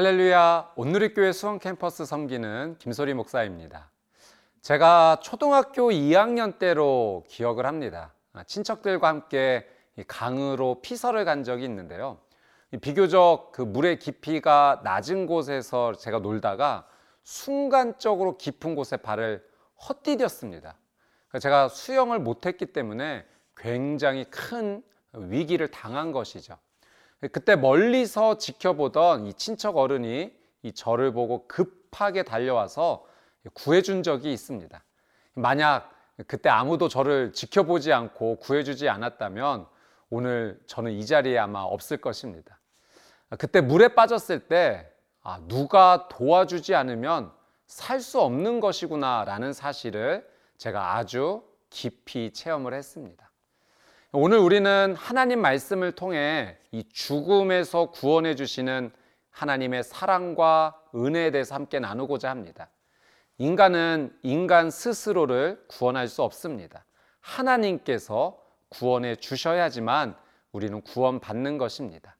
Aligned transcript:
할렐루야 0.00 0.72
온누리교회 0.76 1.30
수원 1.32 1.58
캠퍼스 1.58 2.06
섬기는 2.06 2.76
김소리 2.78 3.12
목사입니다. 3.12 3.90
제가 4.62 5.20
초등학교 5.22 5.90
2학년 5.90 6.58
때로 6.58 7.22
기억을 7.28 7.66
합니다. 7.66 8.14
아, 8.32 8.42
친척들과 8.44 9.08
함께 9.08 9.68
강으로 10.06 10.80
피서를 10.80 11.26
간 11.26 11.44
적이 11.44 11.64
있는데요. 11.64 12.18
비교적 12.80 13.52
그 13.52 13.60
물의 13.60 13.98
깊이가 13.98 14.80
낮은 14.84 15.26
곳에서 15.26 15.92
제가 15.92 16.20
놀다가 16.20 16.88
순간적으로 17.22 18.38
깊은 18.38 18.74
곳에 18.74 18.96
발을 18.96 19.46
헛디뎠습니다. 19.82 20.76
제가 21.42 21.68
수영을 21.68 22.20
못했기 22.20 22.72
때문에 22.72 23.26
굉장히 23.54 24.24
큰 24.30 24.82
위기를 25.12 25.70
당한 25.70 26.10
것이죠. 26.10 26.56
그때 27.32 27.54
멀리서 27.56 28.38
지켜보던 28.38 29.26
이 29.26 29.34
친척 29.34 29.76
어른이 29.76 30.32
이 30.62 30.72
저를 30.72 31.12
보고 31.12 31.46
급하게 31.46 32.22
달려와서 32.22 33.04
구해준 33.54 34.02
적이 34.02 34.32
있습니다. 34.32 34.82
만약 35.34 35.90
그때 36.26 36.48
아무도 36.48 36.88
저를 36.88 37.32
지켜보지 37.32 37.92
않고 37.92 38.36
구해주지 38.36 38.88
않았다면 38.88 39.66
오늘 40.10 40.60
저는 40.66 40.92
이 40.92 41.04
자리에 41.06 41.38
아마 41.38 41.60
없을 41.60 41.98
것입니다. 41.98 42.58
그때 43.38 43.60
물에 43.60 43.88
빠졌을 43.94 44.48
때 44.48 44.90
아, 45.22 45.40
누가 45.46 46.08
도와주지 46.08 46.74
않으면 46.74 47.32
살 47.66 48.00
수 48.00 48.20
없는 48.20 48.58
것이구나 48.58 49.24
라는 49.24 49.52
사실을 49.52 50.28
제가 50.58 50.96
아주 50.96 51.44
깊이 51.70 52.32
체험을 52.32 52.74
했습니다. 52.74 53.29
오늘 54.12 54.38
우리는 54.38 54.96
하나님 54.96 55.40
말씀을 55.40 55.92
통해 55.92 56.58
이 56.72 56.82
죽음에서 56.92 57.92
구원해 57.92 58.34
주시는 58.34 58.90
하나님의 59.30 59.84
사랑과 59.84 60.82
은혜에 60.92 61.30
대해서 61.30 61.54
함께 61.54 61.78
나누고자 61.78 62.28
합니다. 62.28 62.70
인간은 63.38 64.12
인간 64.24 64.68
스스로를 64.68 65.64
구원할 65.68 66.08
수 66.08 66.24
없습니다. 66.24 66.84
하나님께서 67.20 68.36
구원해 68.68 69.14
주셔야지만 69.14 70.16
우리는 70.50 70.80
구원받는 70.80 71.58
것입니다. 71.58 72.16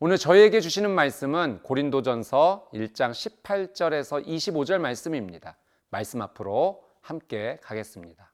오늘 0.00 0.18
저희에게 0.18 0.60
주시는 0.60 0.90
말씀은 0.90 1.60
고린도전서 1.62 2.70
1장 2.74 3.12
18절에서 3.12 4.26
25절 4.26 4.78
말씀입니다. 4.78 5.56
말씀 5.90 6.20
앞으로 6.20 6.82
함께 7.00 7.58
가겠습니다. 7.62 8.32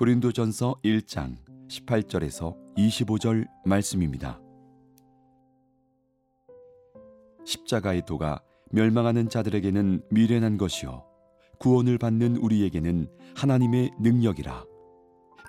고린도전서 0.00 0.76
1장 0.82 1.36
18절에서 1.68 2.56
25절 2.74 3.46
말씀입니다. 3.66 4.40
십자가의 7.44 8.06
도가 8.06 8.40
멸망하는 8.70 9.28
자들에게는 9.28 10.00
미련한 10.10 10.56
것이요 10.56 11.04
구원을 11.58 11.98
받는 11.98 12.36
우리에게는 12.36 13.10
하나님의 13.36 13.90
능력이라. 14.00 14.64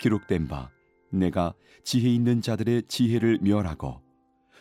기록된 0.02 0.50
바 0.50 0.70
내가 1.14 1.54
지혜 1.86 2.10
있는 2.10 2.42
자들의 2.42 2.84
지혜를 2.90 3.40
멸하고 3.42 4.02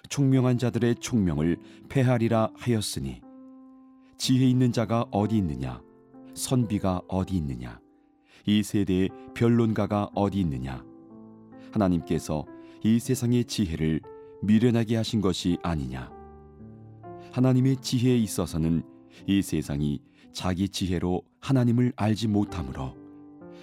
총명한 0.09 0.59
자들의 0.59 0.95
총명을 1.01 1.57
패하리라 1.89 2.53
하였으니 2.55 3.23
지혜 4.19 4.47
있는 4.47 4.71
자가 4.71 5.07
어디 5.11 5.39
있느냐? 5.39 5.83
선비가 6.35 7.03
어디 7.09 7.37
있느냐 7.39 7.81
이 8.47 8.63
세대의 8.63 9.11
변론가가 9.35 10.11
어디 10.15 10.41
있느냐? 10.41 10.85
하나님께서 11.73 12.45
이 12.83 12.99
세상의 12.99 13.45
지혜를 13.45 14.01
미련하게 14.43 14.97
하신 14.97 15.21
것이 15.21 15.59
아니냐? 15.63 16.11
하나님의 17.33 17.77
지혜에 17.77 18.17
있어서는 18.19 18.83
이 19.27 19.43
세상이 19.43 20.03
자기 20.33 20.69
지혜로 20.69 21.23
하나님을 21.41 21.93
알지 21.97 22.29
못하므로 22.29 22.97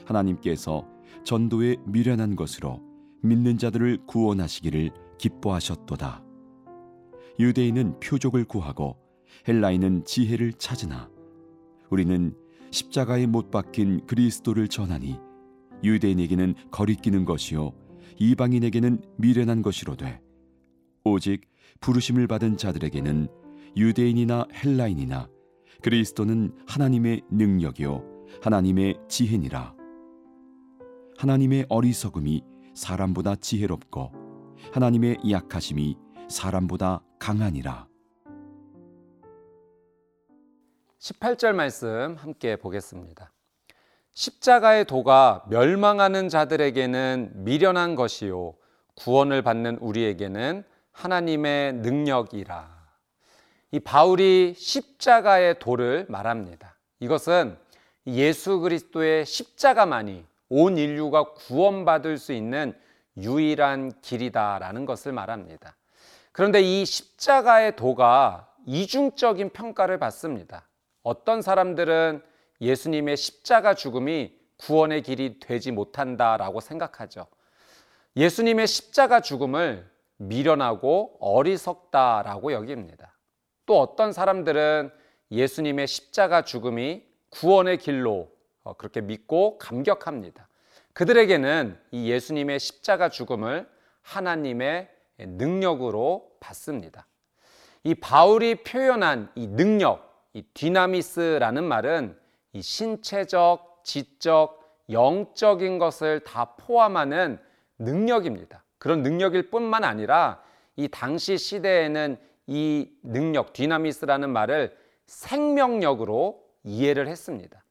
하나님께서 0.05 0.87
전도에 1.23 1.77
미련한 1.85 2.35
것으로 2.35 2.81
믿는 3.21 3.57
자들을 3.57 4.05
구원하시기를 4.05 4.91
기뻐하셨도다. 5.17 6.23
유대인은 7.39 7.99
표적을 7.99 8.45
구하고 8.45 8.97
헬라인은 9.47 10.05
지혜를 10.05 10.53
찾으나 10.53 11.09
우리는 11.89 12.35
십자가에 12.71 13.25
못 13.25 13.51
박힌 13.51 14.05
그리스도를 14.05 14.67
전하니 14.67 15.19
유대인에게는 15.83 16.55
거리끼는 16.71 17.25
것이요 17.25 17.73
이방인에게는 18.17 19.01
미련한 19.17 19.61
것이로 19.61 19.95
돼 19.95 20.21
오직 21.03 21.41
부르심을 21.79 22.27
받은 22.27 22.57
자들에게는 22.57 23.27
유대인이나 23.75 24.45
헬라인이나 24.53 25.29
그리스도는 25.81 26.53
하나님의 26.67 27.21
능력이요 27.29 28.17
하나님의 28.41 28.99
지혜니라. 29.07 29.75
하나님의 31.17 31.65
어리석음이 31.69 32.43
사람보다 32.73 33.35
지혜롭고 33.35 34.11
하나님의 34.71 35.17
약하심이 35.29 35.95
사람보다 36.29 37.01
강하니라 37.19 37.86
18절 40.99 41.53
말씀 41.53 42.15
함께 42.15 42.55
보겠습니다. 42.55 43.31
십자가의 44.13 44.85
도가 44.85 45.45
멸망하는 45.47 46.27
자들에게는 46.27 47.43
미련한 47.43 47.93
것이요 47.95 48.55
구원을 48.95 49.43
받는 49.43 49.77
우리에게는 49.77 50.63
하나님의 50.91 51.73
능력이라. 51.73 52.77
이 53.71 53.79
바울이 53.79 54.55
십자가의 54.57 55.59
도를 55.59 56.07
말합니다. 56.09 56.77
이것은 56.99 57.57
예수 58.07 58.59
그리스도의 58.59 59.25
십자가만이 59.25 60.25
온 60.49 60.77
인류가 60.77 61.33
구원받을 61.33 62.17
수 62.17 62.33
있는 62.33 62.73
유일한 63.17 63.91
길이다라는 64.01 64.85
것을 64.85 65.11
말합니다. 65.11 65.75
그런데 66.31 66.61
이 66.61 66.85
십자가의 66.85 67.75
도가 67.75 68.51
이중적인 68.65 69.49
평가를 69.51 69.99
받습니다. 69.99 70.67
어떤 71.07 71.41
사람들은 71.41 72.21
예수님의 72.59 73.15
십자가 73.15 73.75
죽음이 73.75 74.37
구원의 74.57 75.03
길이 75.03 75.39
되지 75.39 75.71
못한다라고 75.71 76.59
생각하죠. 76.59 77.27
예수님의 78.17 78.67
십자가 78.67 79.21
죽음을 79.21 79.89
미련하고 80.17 81.15
어리석다라고 81.21 82.51
여깁니다. 82.51 83.15
또 83.65 83.79
어떤 83.79 84.11
사람들은 84.11 84.91
예수님의 85.31 85.87
십자가 85.87 86.41
죽음이 86.41 87.05
구원의 87.29 87.77
길로 87.77 88.29
어, 88.63 88.73
그렇게 88.73 88.99
믿고 88.99 89.59
감격합니다. 89.59 90.49
그들에게는 90.91 91.79
이 91.91 92.11
예수님의 92.11 92.59
십자가 92.59 93.07
죽음을 93.07 93.65
하나님의 94.01 94.89
능력으로 95.19 96.33
받습니다. 96.41 97.07
이 97.85 97.95
바울이 97.95 98.55
표현한 98.63 99.31
이 99.35 99.47
능력, 99.47 100.06
이 100.37 100.43
디나미스라는 100.53 101.63
말은 101.63 102.15
이 102.53 102.61
신체적, 102.61 103.81
지적, 103.83 104.83
영적인 104.91 105.79
것을 105.79 106.19
다 106.19 106.53
포함하는 106.57 107.39
능력입니다. 107.79 108.63
그런 108.77 109.01
능력일 109.01 109.49
뿐만 109.49 109.83
아니라 109.83 110.39
이 110.75 110.87
당시 110.89 111.39
시대에는 111.39 112.19
이 112.45 112.87
능력, 113.01 113.51
디나미스라는 113.53 114.29
말을 114.29 114.77
생명력으로 115.07 116.43
이해를 116.63 117.07
했습니다. 117.07 117.63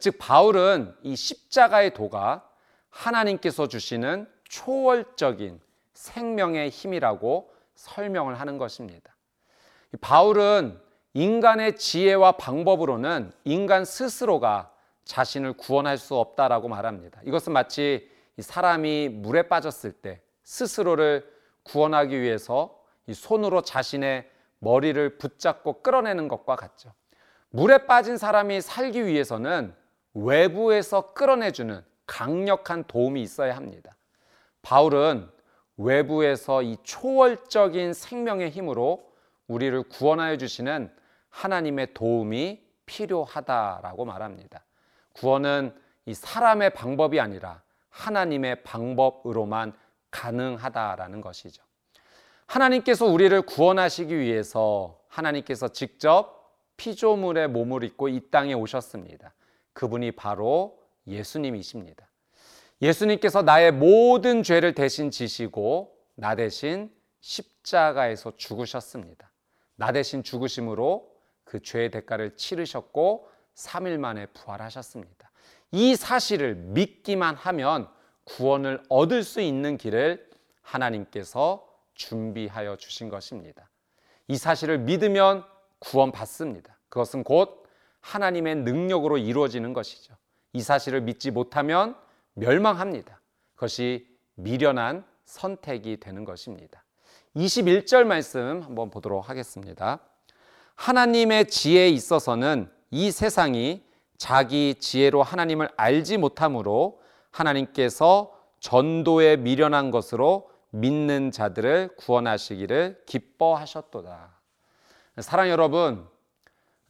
즉, 0.00 0.16
바울은 0.18 0.96
이 1.04 1.14
십자가의 1.14 1.94
도가 1.94 2.50
하나님께서 2.90 3.68
주시는 3.68 4.28
초월적인 4.48 5.60
생명의 5.94 6.68
힘이라고 6.68 7.52
설명을 7.76 8.40
하는 8.40 8.58
것입니다. 8.58 9.14
바울은 10.00 10.80
인간의 11.14 11.76
지혜와 11.76 12.32
방법으로는 12.32 13.32
인간 13.44 13.84
스스로가 13.84 14.72
자신을 15.04 15.54
구원할 15.54 15.98
수 15.98 16.16
없다라고 16.16 16.68
말합니다. 16.68 17.20
이것은 17.24 17.52
마치 17.52 18.08
사람이 18.38 19.10
물에 19.10 19.48
빠졌을 19.48 19.92
때 19.92 20.20
스스로를 20.42 21.30
구원하기 21.64 22.20
위해서 22.20 22.78
손으로 23.12 23.62
자신의 23.62 24.28
머리를 24.58 25.18
붙잡고 25.18 25.82
끌어내는 25.82 26.28
것과 26.28 26.56
같죠. 26.56 26.92
물에 27.50 27.86
빠진 27.86 28.16
사람이 28.16 28.60
살기 28.60 29.04
위해서는 29.06 29.74
외부에서 30.14 31.12
끌어내주는 31.12 31.82
강력한 32.06 32.84
도움이 32.84 33.20
있어야 33.22 33.56
합니다. 33.56 33.96
바울은 34.62 35.28
외부에서 35.76 36.62
이 36.62 36.76
초월적인 36.82 37.92
생명의 37.92 38.50
힘으로 38.50 39.12
우리를 39.48 39.82
구원하여 39.84 40.36
주시는 40.36 40.90
하나님의 41.32 41.94
도움이 41.94 42.62
필요하다라고 42.86 44.04
말합니다. 44.04 44.64
구원은 45.14 45.74
이 46.06 46.14
사람의 46.14 46.70
방법이 46.74 47.18
아니라 47.18 47.62
하나님의 47.90 48.62
방법으로만 48.62 49.72
가능하다라는 50.10 51.20
것이죠. 51.20 51.62
하나님께서 52.46 53.06
우리를 53.06 53.40
구원하시기 53.42 54.16
위해서 54.16 55.00
하나님께서 55.08 55.68
직접 55.68 56.54
피조물의 56.76 57.48
몸을 57.48 57.84
입고 57.84 58.08
이 58.08 58.20
땅에 58.30 58.52
오셨습니다. 58.54 59.32
그분이 59.72 60.12
바로 60.12 60.78
예수님이십니다. 61.06 62.06
예수님께서 62.82 63.42
나의 63.42 63.72
모든 63.72 64.42
죄를 64.42 64.74
대신 64.74 65.10
지시고 65.10 65.96
나 66.14 66.34
대신 66.34 66.90
십자가에서 67.20 68.36
죽으셨습니다. 68.36 69.30
나 69.76 69.92
대신 69.92 70.22
죽으심으로 70.22 71.11
그 71.52 71.60
죄의 71.60 71.90
대가를 71.90 72.34
치르셨고 72.34 73.28
3일 73.56 73.98
만에 73.98 74.24
부활하셨습니다. 74.24 75.30
이 75.72 75.96
사실을 75.96 76.54
믿기만 76.54 77.34
하면 77.34 77.90
구원을 78.24 78.82
얻을 78.88 79.22
수 79.22 79.42
있는 79.42 79.76
길을 79.76 80.30
하나님께서 80.62 81.68
준비하여 81.92 82.76
주신 82.76 83.10
것입니다. 83.10 83.68
이 84.28 84.38
사실을 84.38 84.78
믿으면 84.78 85.44
구원받습니다. 85.78 86.78
그것은 86.88 87.22
곧 87.22 87.66
하나님의 88.00 88.54
능력으로 88.56 89.18
이루어지는 89.18 89.74
것이죠. 89.74 90.16
이 90.54 90.62
사실을 90.62 91.02
믿지 91.02 91.30
못하면 91.30 91.94
멸망합니다. 92.32 93.20
그것이 93.56 94.08
미련한 94.36 95.04
선택이 95.26 96.00
되는 96.00 96.24
것입니다. 96.24 96.82
21절 97.36 98.04
말씀 98.04 98.62
한번 98.62 98.88
보도록 98.88 99.28
하겠습니다. 99.28 100.00
하나님의 100.82 101.46
지혜에 101.46 101.90
있어서는 101.90 102.68
이 102.90 103.12
세상이 103.12 103.84
자기 104.18 104.74
지혜로 104.74 105.22
하나님을 105.22 105.68
알지 105.76 106.16
못함으로 106.16 107.00
하나님께서 107.30 108.36
전도에 108.58 109.36
미련한 109.36 109.92
것으로 109.92 110.50
믿는 110.70 111.30
자들을 111.30 111.90
구원하시기를 111.98 113.04
기뻐하셨도다. 113.06 114.40
사랑 115.18 115.50
여러분, 115.50 116.04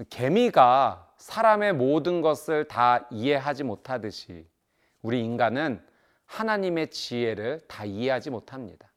개미가 0.09 1.11
사람의 1.19 1.75
모든 1.75 2.23
것을 2.23 2.65
다 2.69 3.07
이해하지 3.11 3.65
못하듯이 3.65 4.47
우리 5.03 5.23
인간은 5.23 5.85
하나님의 6.25 6.89
지혜를 6.89 7.61
다 7.69 7.85
이해하지 7.85 8.31
못합니다. 8.31 8.91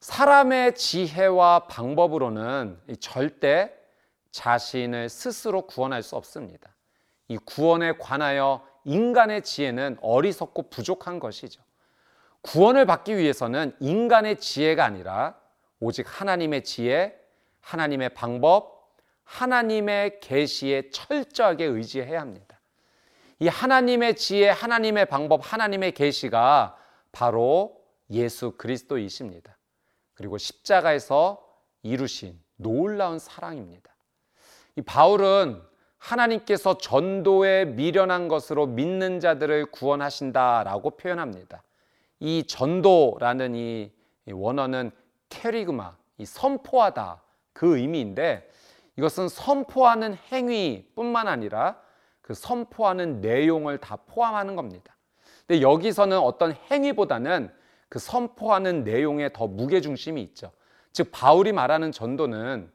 사람의 0.00 0.74
지혜와 0.74 1.66
방법으로는 1.66 2.80
절대 2.98 3.75
자신을 4.36 5.08
스스로 5.08 5.62
구원할 5.62 6.02
수 6.02 6.14
없습니다. 6.14 6.74
이 7.28 7.38
구원에 7.38 7.96
관하여 7.96 8.66
인간의 8.84 9.42
지혜는 9.42 9.96
어리석고 10.02 10.68
부족한 10.68 11.18
것이죠. 11.18 11.62
구원을 12.42 12.84
받기 12.84 13.16
위해서는 13.16 13.74
인간의 13.80 14.38
지혜가 14.38 14.84
아니라 14.84 15.36
오직 15.80 16.06
하나님의 16.06 16.64
지혜, 16.64 17.18
하나님의 17.60 18.10
방법, 18.10 18.92
하나님의 19.24 20.20
계시에 20.20 20.90
철저하게 20.90 21.64
의지해야 21.64 22.20
합니다. 22.20 22.60
이 23.38 23.48
하나님의 23.48 24.16
지혜, 24.16 24.50
하나님의 24.50 25.06
방법, 25.06 25.40
하나님의 25.42 25.92
계시가 25.92 26.76
바로 27.10 27.82
예수 28.10 28.52
그리스도이십니다. 28.52 29.56
그리고 30.14 30.38
십자가에서 30.38 31.42
이루신 31.82 32.38
놀라운 32.56 33.18
사랑입니다. 33.18 33.95
이 34.76 34.82
바울은 34.82 35.62
하나님께서 35.98 36.78
전도에 36.78 37.64
미련한 37.64 38.28
것으로 38.28 38.66
믿는 38.66 39.20
자들을 39.20 39.66
구원하신다라고 39.66 40.90
표현합니다. 40.90 41.62
이 42.20 42.44
전도라는 42.46 43.54
이 43.54 43.90
원어는 44.30 44.90
캐리그마, 45.30 45.96
이 46.18 46.26
선포하다 46.26 47.22
그 47.52 47.78
의미인데 47.78 48.48
이것은 48.96 49.28
선포하는 49.28 50.14
행위뿐만 50.30 51.26
아니라 51.26 51.80
그 52.20 52.34
선포하는 52.34 53.20
내용을 53.20 53.78
다 53.78 53.96
포함하는 54.06 54.56
겁니다. 54.56 54.94
근데 55.46 55.62
여기서는 55.62 56.18
어떤 56.18 56.54
행위보다는 56.70 57.50
그 57.88 57.98
선포하는 57.98 58.84
내용에 58.84 59.32
더 59.32 59.46
무게 59.46 59.80
중심이 59.80 60.22
있죠. 60.22 60.50
즉 60.92 61.10
바울이 61.12 61.52
말하는 61.52 61.92
전도는 61.92 62.70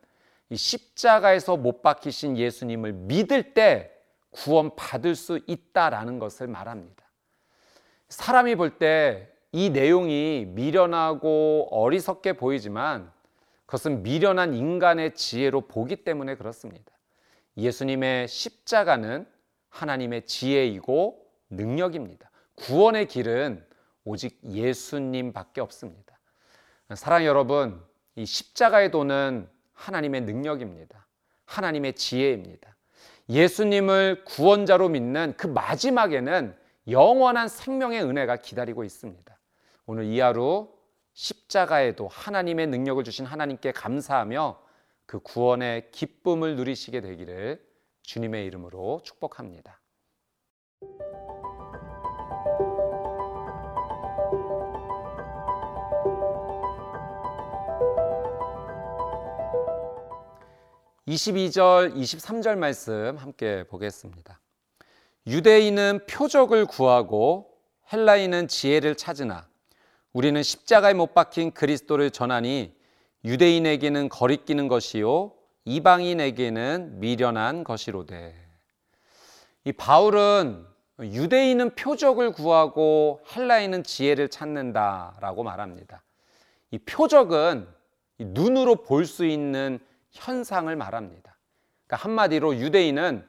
이 0.52 0.56
십자가에서 0.56 1.58
못 1.58 1.82
박히신 1.82 2.38
예수님을 2.38 2.94
믿을 2.94 3.56
때 3.56 3.92
구원 4.30 4.76
받을 4.76 5.16
수 5.16 5.40
있다라는 5.48 6.20
것을 6.20 6.46
말합니다. 6.48 7.04
사람이 8.10 8.56
볼 8.56 8.78
때 8.78 9.32
이 9.54 9.70
내용이 9.70 10.46
미련하고 10.48 11.68
어리석게 11.72 12.34
보이지만 12.34 13.12
그것은 13.66 14.02
미련한 14.04 14.54
인간의 14.54 15.16
지혜로 15.16 15.62
보기 15.68 15.98
때문에 15.98 16.36
그렇습니다. 16.36 16.92
예수님의 17.58 18.28
십자가는 18.30 19.28
하나님의 19.70 20.26
지혜이고 20.26 21.26
능력입니다. 21.50 22.32
구원의 22.56 23.08
길은 23.08 23.66
오직 24.06 24.40
예수님밖에 24.44 25.60
없습니다. 25.62 26.18
사랑 26.96 27.26
여러분, 27.26 27.82
이 28.16 28.26
십자가의 28.26 28.92
도는 28.92 29.50
하나님의 29.82 30.22
능력입니다. 30.22 31.08
하나님의 31.46 31.94
지혜입니다. 31.94 32.78
예수님을 33.30 34.24
구원자로 34.26 34.90
믿는 34.90 35.34
그 35.38 35.48
마지막에는 35.48 36.56
영원한 36.88 37.48
생명의 37.48 38.04
은혜가 38.04 38.38
기다리고 38.38 38.84
있습니다. 38.84 39.38
오늘 39.86 40.06
이 40.06 40.20
하루 40.20 40.72
십자가에도 41.14 42.08
하나님의 42.08 42.68
능력을 42.68 43.04
주신 43.04 43.26
하나님께 43.26 43.72
감사하며 43.72 44.62
그 45.06 45.20
구원의 45.20 45.92
기쁨을 45.92 46.56
누리시게 46.56 47.02
되기를 47.02 47.62
주님의 48.04 48.46
이름으로 48.46 49.02
축복합니다. 49.04 49.81
22절, 61.12 61.94
23절 61.94 62.58
말씀 62.58 63.18
함께 63.18 63.66
보겠습니다. 63.68 64.40
유대인은 65.28 66.06
표적을 66.10 66.66
구하고 66.66 67.50
헬라인은 67.92 68.48
지혜를 68.48 68.96
찾으나 68.96 69.46
우리는 70.14 70.42
십자가에 70.42 70.94
못 70.94 71.14
박힌 71.14 71.52
그리스도를 71.52 72.12
전하니 72.12 72.74
유대인에게는 73.26 74.08
거리끼는 74.08 74.70
것이요 74.70 75.34
이방인에게는 75.66 77.02
미련한 77.02 77.66
것이로되. 77.66 78.34
이 79.66 79.74
바울은 79.74 80.66
유대인은 81.02 81.76
표적을 81.76 82.32
구하고 82.32 83.22
헬라인은 83.36 83.84
지혜를 83.84 84.30
찾는다라고 84.30 85.44
말합니다. 85.44 86.04
이 86.72 86.78
표적은 86.80 87.68
눈으로 88.18 88.78
볼 88.78 89.06
수 89.06 89.26
있는 89.26 89.80
현상을 90.12 90.74
말합니다. 90.76 91.38
그러니까 91.88 92.08
한마디로 92.08 92.58
유대인은 92.58 93.28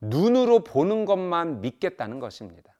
눈으로 0.00 0.64
보는 0.64 1.04
것만 1.04 1.60
믿겠다는 1.60 2.20
것입니다. 2.20 2.74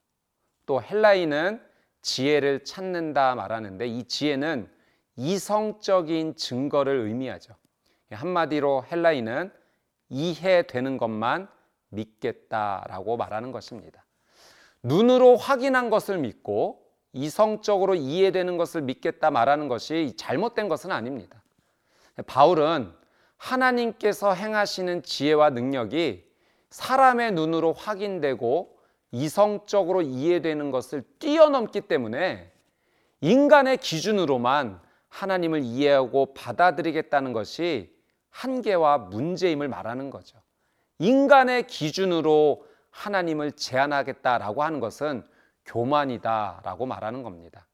또 0.65 0.81
헬라인은 0.81 1.61
지혜를 2.01 2.63
찾는다 2.63 3.35
말하는데 3.35 3.87
이 3.87 4.03
지혜는 4.03 4.69
이성적인 5.15 6.35
증거를 6.35 6.99
의미하죠. 6.99 7.55
한마디로 8.11 8.85
헬라인은 8.91 9.51
이해되는 10.09 10.97
것만 10.97 11.47
믿겠다라고 11.89 13.17
말하는 13.17 13.51
것입니다. 13.51 14.05
눈으로 14.83 15.35
확인한 15.35 15.89
것을 15.89 16.19
믿고 16.19 16.85
이성적으로 17.13 17.95
이해되는 17.95 18.57
것을 18.57 18.81
믿겠다 18.81 19.31
말하는 19.31 19.67
것이 19.67 20.13
잘못된 20.17 20.67
것은 20.67 20.91
아닙니다. 20.91 21.41
바울은 22.27 22.93
하나님께서 23.37 24.33
행하시는 24.33 25.03
지혜와 25.03 25.51
능력이 25.51 26.25
사람의 26.69 27.33
눈으로 27.33 27.73
확인되고 27.73 28.75
이성적으로 29.11 30.01
이해되는 30.01 30.71
것을 30.71 31.03
뛰어넘기 31.19 31.81
때문에 31.81 32.51
인간의 33.21 33.77
기준으로만 33.77 34.81
하나님을 35.09 35.63
이해하고 35.63 36.33
받아들이겠다는 36.33 37.31
것이 37.31 37.95
한계와 38.29 38.97
문제임을 38.97 39.69
말하는 39.69 40.09
거죠. 40.09 40.37
인간의 40.99 41.67
기준으로 41.67 42.65
하나님을 42.89 43.53
제한하겠다라고 43.53 44.63
하는 44.63 44.79
것은 44.79 45.25
교만이다라고 45.65 46.85
말하는 46.85 47.23
겁니다. 47.23 47.64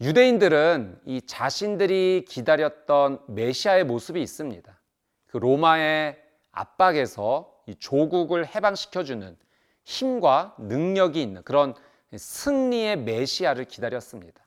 유대인들은 0.00 0.98
이 1.04 1.20
자신들이 1.20 2.24
기다렸던 2.26 3.20
메시아의 3.28 3.84
모습이 3.84 4.22
있습니다. 4.22 4.80
그 5.26 5.36
로마의 5.36 6.16
압박에서 6.52 7.52
이 7.66 7.74
조국을 7.74 8.46
해방시켜주는 8.46 9.36
힘과 9.84 10.56
능력이 10.58 11.20
있는 11.20 11.42
그런 11.42 11.74
승리의 12.16 12.98
메시아를 12.98 13.66
기다렸습니다. 13.66 14.40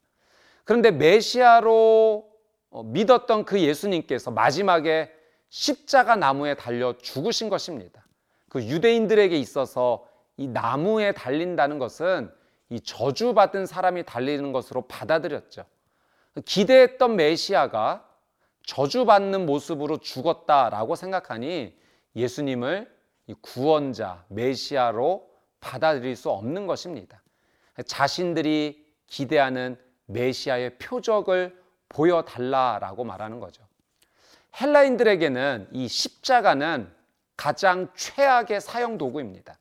그런데 0.63 0.89
메시아로 0.91 2.29
어, 2.71 2.83
믿었던 2.83 3.45
그 3.45 3.61
예수님께서 3.61 4.31
마지막에 4.31 5.13
십자가 5.49 6.15
나무에 6.15 6.55
달려 6.55 6.97
죽으신 6.97 7.49
것입니다. 7.49 8.03
그 8.49 8.63
유대인들에게 8.63 9.37
있어서 9.37 10.07
이 10.35 10.47
나무에 10.47 11.11
달린다는 11.11 11.77
것은 11.77 12.31
이 12.69 12.79
저주받은 12.79 13.65
사람이 13.65 14.03
달리는 14.03 14.51
것으로 14.51 14.83
받아들였죠. 14.87 15.65
기대했던 16.45 17.15
메시아가 17.15 18.09
저주받는 18.65 19.45
모습으로 19.45 19.97
죽었다라고 19.97 20.95
생각하니 20.95 21.77
예수님을 22.15 22.91
구원자, 23.41 24.25
메시아로 24.29 25.29
받아들일 25.59 26.15
수 26.15 26.29
없는 26.29 26.67
것입니다. 26.67 27.21
자신들이 27.85 28.85
기대하는 29.07 29.77
메시아의 30.05 30.77
표적을 30.77 31.61
보여달라라고 31.89 33.03
말하는 33.03 33.39
거죠. 33.39 33.63
헬라인들에게는 34.59 35.69
이 35.71 35.87
십자가는 35.87 36.91
가장 37.35 37.89
최악의 37.95 38.61
사형 38.61 38.97
도구입니다. 38.97 39.57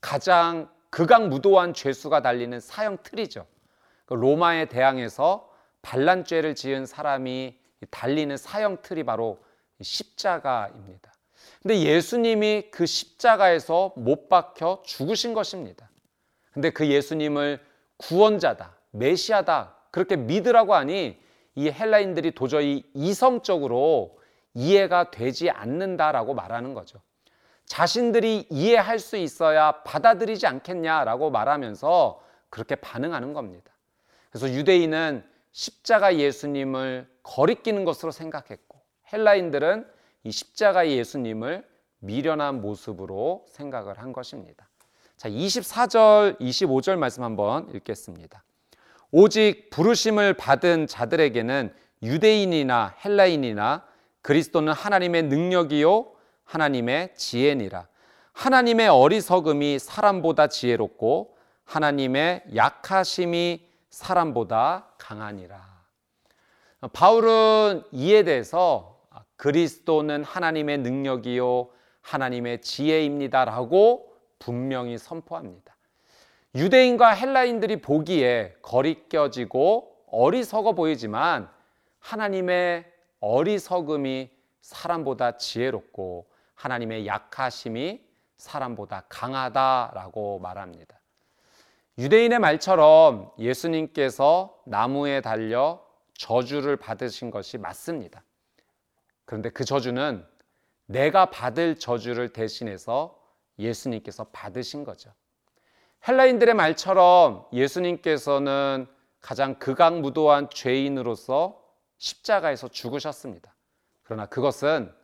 가장 0.00 0.70
극악무도한 0.92 1.72
죄수가 1.72 2.20
달리는 2.20 2.60
사형 2.60 2.98
틀이죠. 3.02 3.46
그 4.04 4.14
로마에 4.14 4.66
대항해서 4.66 5.50
반란죄를 5.80 6.54
지은 6.54 6.86
사람이 6.86 7.58
달리는 7.90 8.36
사형 8.36 8.82
틀이 8.82 9.04
바로 9.04 9.42
십자가입니다. 9.80 11.12
근데 11.62 11.80
예수님이 11.80 12.68
그 12.70 12.84
십자가에서 12.84 13.94
못 13.96 14.28
박혀 14.28 14.82
죽으신 14.84 15.32
것입니다. 15.32 15.90
근데 16.52 16.68
그 16.70 16.86
예수님을 16.86 17.58
구원자다, 17.96 18.76
메시아다, 18.90 19.74
그렇게 19.90 20.16
믿으라고 20.16 20.74
하니 20.74 21.18
이 21.54 21.70
헬라인들이 21.70 22.32
도저히 22.32 22.84
이성적으로 22.92 24.18
이해가 24.52 25.10
되지 25.10 25.48
않는다라고 25.48 26.34
말하는 26.34 26.74
거죠. 26.74 27.00
자신들이 27.66 28.46
이해할 28.50 28.98
수 28.98 29.16
있어야 29.16 29.82
받아들이지 29.82 30.46
않겠냐라고 30.46 31.30
말하면서 31.30 32.22
그렇게 32.50 32.74
반응하는 32.74 33.32
겁니다. 33.32 33.72
그래서 34.30 34.50
유대인은 34.50 35.24
십자가 35.52 36.16
예수님을 36.16 37.08
거리끼는 37.22 37.84
것으로 37.84 38.10
생각했고 38.12 38.80
헬라인들은 39.12 39.86
이 40.24 40.32
십자가 40.32 40.88
예수님을 40.88 41.66
미련한 41.98 42.60
모습으로 42.60 43.46
생각을 43.48 43.98
한 43.98 44.12
것입니다. 44.12 44.68
자, 45.16 45.28
24절, 45.28 46.40
25절 46.40 46.96
말씀 46.96 47.22
한번 47.22 47.68
읽겠습니다. 47.74 48.42
오직 49.12 49.70
부르심을 49.70 50.34
받은 50.34 50.86
자들에게는 50.86 51.72
유대인이나 52.02 52.96
헬라인이나 53.04 53.86
그리스도는 54.22 54.72
하나님의 54.72 55.24
능력이요 55.24 56.12
하나님의 56.44 57.14
지혜니라. 57.16 57.86
하나님의 58.32 58.88
어리석음이 58.88 59.78
사람보다 59.78 60.48
지혜롭고 60.48 61.36
하나님의 61.64 62.44
약하심이 62.54 63.66
사람보다 63.90 64.88
강하니라. 64.98 65.72
바울은 66.92 67.84
이에 67.92 68.24
대해서 68.24 69.00
그리스도는 69.36 70.24
하나님의 70.24 70.78
능력이요 70.78 71.68
하나님의 72.00 72.60
지혜입니다라고 72.62 74.12
분명히 74.38 74.98
선포합니다. 74.98 75.76
유대인과 76.54 77.10
헬라인들이 77.10 77.80
보기에 77.80 78.56
거리껴지고 78.60 79.96
어리석어 80.06 80.72
보이지만 80.72 81.48
하나님의 82.00 82.84
어리석음이 83.20 84.30
사람보다 84.60 85.38
지혜롭고 85.38 86.26
하나님의 86.62 87.08
약하심이 87.08 88.00
사람보다 88.36 89.06
강하다라고 89.08 90.38
말합니다. 90.38 91.00
유대인의 91.98 92.38
말처럼 92.38 93.32
예수님께서 93.36 94.62
나무에 94.66 95.20
달려 95.22 95.84
저주를 96.14 96.76
받으신 96.76 97.32
것이 97.32 97.58
맞습니다. 97.58 98.22
그런데 99.24 99.50
그 99.50 99.64
저주는 99.64 100.24
내가 100.86 101.26
받을 101.30 101.76
저주를 101.76 102.32
대신해서 102.32 103.20
예수님께서 103.58 104.28
받으신 104.32 104.84
거죠. 104.84 105.12
헬라인들의 106.06 106.54
말처럼 106.54 107.44
예수님께서는 107.52 108.86
가장 109.20 109.58
극악무도한 109.58 110.50
죄인으로서 110.50 111.60
십자가에서 111.98 112.68
죽으셨습니다. 112.68 113.52
그러나 114.04 114.26
그것은 114.26 115.01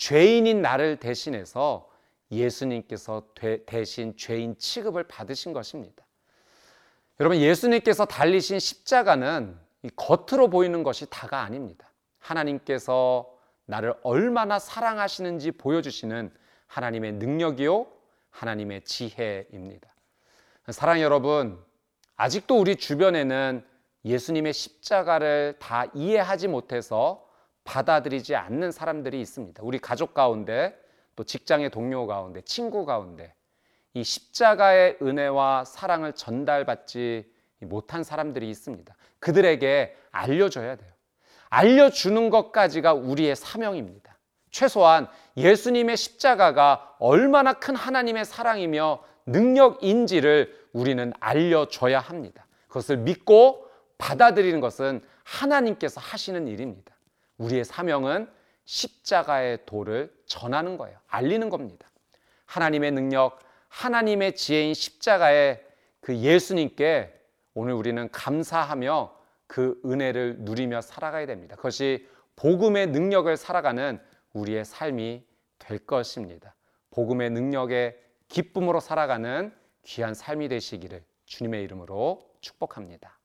죄인인 0.00 0.62
나를 0.62 0.96
대신해서 0.96 1.90
예수님께서 2.32 3.22
대신 3.66 4.16
죄인 4.16 4.56
취급을 4.56 5.04
받으신 5.04 5.52
것입니다. 5.52 6.06
여러분, 7.20 7.38
예수님께서 7.38 8.06
달리신 8.06 8.60
십자가는 8.60 9.58
겉으로 9.96 10.48
보이는 10.48 10.82
것이 10.82 11.04
다가 11.10 11.42
아닙니다. 11.42 11.92
하나님께서 12.18 13.30
나를 13.66 13.92
얼마나 14.02 14.58
사랑하시는지 14.58 15.52
보여주시는 15.52 16.32
하나님의 16.66 17.12
능력이요, 17.12 17.86
하나님의 18.30 18.84
지혜입니다. 18.84 19.86
사랑 20.70 21.02
여러분, 21.02 21.62
아직도 22.16 22.58
우리 22.58 22.76
주변에는 22.76 23.66
예수님의 24.06 24.54
십자가를 24.54 25.56
다 25.58 25.84
이해하지 25.92 26.48
못해서 26.48 27.28
받아들이지 27.70 28.34
않는 28.34 28.72
사람들이 28.72 29.20
있습니다. 29.20 29.62
우리 29.62 29.78
가족 29.78 30.12
가운데 30.12 30.76
또 31.14 31.22
직장의 31.22 31.70
동료 31.70 32.08
가운데 32.08 32.40
친구 32.40 32.84
가운데 32.84 33.32
이 33.94 34.02
십자가의 34.02 34.98
은혜와 35.00 35.64
사랑을 35.64 36.12
전달받지 36.12 37.32
못한 37.60 38.02
사람들이 38.02 38.50
있습니다. 38.50 38.92
그들에게 39.20 39.96
알려줘야 40.10 40.74
돼요. 40.74 40.90
알려주는 41.48 42.30
것까지가 42.30 42.94
우리의 42.94 43.36
사명입니다. 43.36 44.18
최소한 44.50 45.06
예수님의 45.36 45.96
십자가가 45.96 46.96
얼마나 46.98 47.52
큰 47.52 47.76
하나님의 47.76 48.24
사랑이며 48.24 49.00
능력인지를 49.26 50.68
우리는 50.72 51.12
알려줘야 51.20 52.00
합니다. 52.00 52.46
그것을 52.66 52.96
믿고 52.96 53.68
받아들이는 53.98 54.58
것은 54.60 55.02
하나님께서 55.22 56.00
하시는 56.00 56.48
일입니다. 56.48 56.94
우리의 57.40 57.64
사명은 57.64 58.28
십자가의 58.64 59.60
도를 59.66 60.14
전하는 60.26 60.76
거예요. 60.76 60.98
알리는 61.08 61.50
겁니다. 61.50 61.88
하나님의 62.46 62.92
능력, 62.92 63.40
하나님의 63.68 64.36
지혜인 64.36 64.74
십자가의 64.74 65.64
그 66.00 66.16
예수님께 66.16 67.12
오늘 67.54 67.74
우리는 67.74 68.08
감사하며 68.10 69.16
그 69.46 69.80
은혜를 69.84 70.36
누리며 70.40 70.80
살아가야 70.80 71.26
됩니다. 71.26 71.56
그것이 71.56 72.08
복음의 72.36 72.88
능력을 72.88 73.36
살아가는 73.36 74.00
우리의 74.32 74.64
삶이 74.64 75.24
될 75.58 75.78
것입니다. 75.78 76.54
복음의 76.90 77.30
능력의 77.30 77.98
기쁨으로 78.28 78.80
살아가는 78.80 79.52
귀한 79.82 80.14
삶이 80.14 80.48
되시기를 80.48 81.02
주님의 81.26 81.64
이름으로 81.64 82.30
축복합니다. 82.40 83.18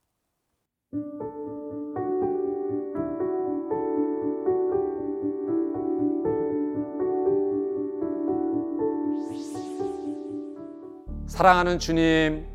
사랑하는 11.36 11.80
주님, 11.80 12.46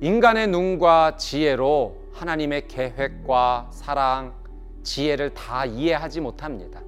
인간의 0.00 0.48
눈과 0.48 1.18
지혜로 1.18 1.96
하나님의 2.14 2.66
계획과 2.66 3.68
사랑, 3.70 4.34
지혜를 4.82 5.34
다 5.34 5.64
이해하지 5.64 6.20
못합니다. 6.22 6.80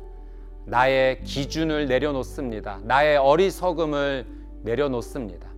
나의 0.64 1.22
기준을 1.22 1.86
내려놓습니다. 1.86 2.80
나의 2.82 3.16
어리석음을 3.18 4.26
내려놓습니다. 4.62 5.48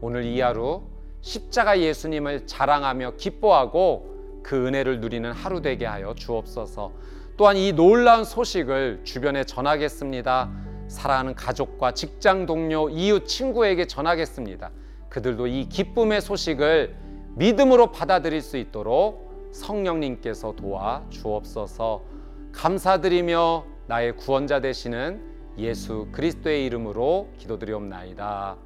오늘 0.00 0.22
이 0.26 0.40
하루 0.40 0.82
십자가 1.22 1.80
예수님을 1.80 2.46
자랑하며 2.46 3.14
기뻐하고 3.16 4.42
그 4.44 4.68
은혜를 4.68 5.00
누리는 5.00 5.32
하루 5.32 5.60
되게 5.60 5.86
하여 5.86 6.14
주옵소서. 6.14 6.92
또한 7.36 7.56
이 7.56 7.72
놀라운 7.72 8.22
소식을 8.22 9.00
주변에 9.02 9.42
전하겠습니다. 9.42 10.52
사랑하는 10.86 11.34
가족과 11.34 11.94
직장 11.94 12.46
동료, 12.46 12.88
이웃, 12.88 13.26
친구에게 13.26 13.88
전하겠습니다. 13.88 14.70
그들도 15.16 15.46
이 15.46 15.66
기쁨의 15.66 16.20
소식을 16.20 16.94
믿음으로 17.36 17.90
받아들일 17.90 18.42
수 18.42 18.58
있도록 18.58 19.50
성령님께서 19.50 20.54
도와 20.54 21.06
주옵소서 21.08 22.04
감사드리며 22.52 23.64
나의 23.86 24.14
구원자 24.16 24.60
되시는 24.60 25.54
예수 25.56 26.08
그리스도의 26.12 26.66
이름으로 26.66 27.30
기도드리옵나이다. 27.38 28.58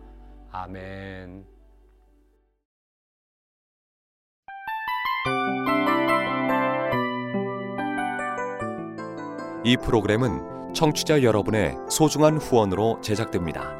아멘. 0.50 1.44
이 9.62 9.76
프로그램은 9.76 10.72
청취자 10.74 11.22
여러분의 11.22 11.76
소중한 11.88 12.38
후원으로 12.38 13.00
제작됩니다. 13.02 13.79